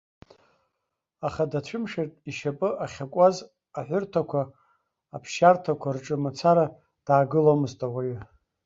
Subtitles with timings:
[1.27, 3.35] Аха дацәымшәартә ишьапы ахьакуаз
[3.79, 4.41] аҳәырҭақәа,
[5.15, 6.65] аԥсшьарҭақәа рҿы мацара
[7.05, 8.17] даагыломызт ауаҩы.